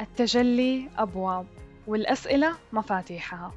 [0.00, 1.46] التجلي أبواب
[1.86, 3.52] والأسئلة مفاتيحها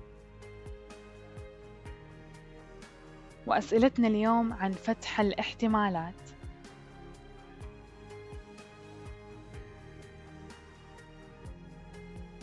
[3.48, 6.14] وأسئلتنا اليوم عن فتح الاحتمالات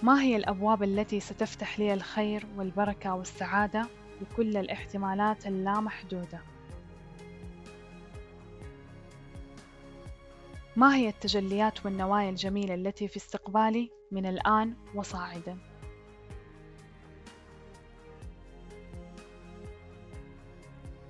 [0.03, 3.87] ما هي الأبواب التي ستفتح لي الخير والبركة والسعادة
[4.21, 6.39] بكل الاحتمالات اللامحدودة؟
[10.79, 15.59] ما هي التجليات والنوايا الجميلة التي في استقبالي من الآن وصاعدا؟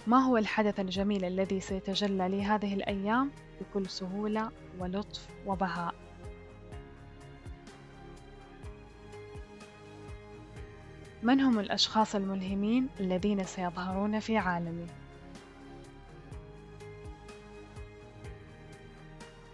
[0.07, 5.95] ما هو الحدث الجميل الذي سيتجلى لي هذه الأيام بكل سهولة ولطف وبهاء؟
[11.23, 14.87] من هم الأشخاص الملهمين الذين سيظهرون في عالمي؟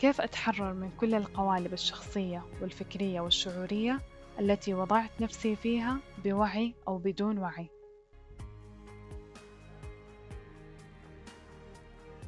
[0.05, 4.01] كيف أتحرر من كل القوالب الشخصية والفكرية والشعورية
[4.41, 7.69] التي وضعت نفسي فيها بوعي أو بدون وعي؟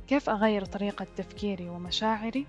[0.06, 2.47] كيف أغير طريقة تفكيري ومشاعري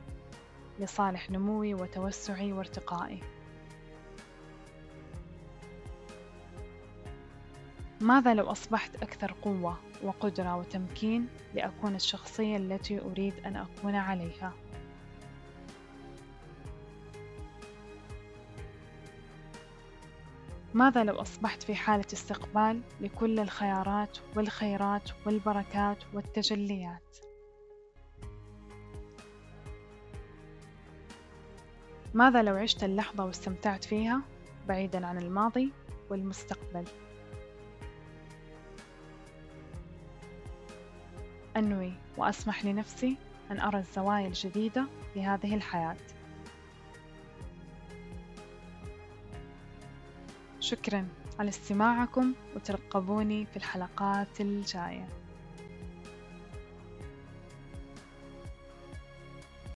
[0.80, 3.20] لصالح نموي وتوسعي وارتقائي؟
[8.02, 14.54] ماذا لو أصبحت أكثر قوة وقدرة وتمكين لأكون الشخصية التي أريد أن أكون عليها؟
[20.74, 27.18] ماذا لو أصبحت في حالة استقبال لكل الخيارات والخيرات والبركات والتجليات؟
[32.14, 34.22] ماذا لو عشت اللحظة واستمتعت فيها
[34.68, 35.72] بعيدا عن الماضي
[36.10, 36.86] والمستقبل؟
[41.58, 43.18] أنوي وأسمح لنفسي
[43.52, 45.98] أن أرى الزوايا الجديدة في هذه الحياة
[50.68, 51.08] شكرا
[51.40, 55.08] على استماعكم وترقبوني في الحلقات الجاية.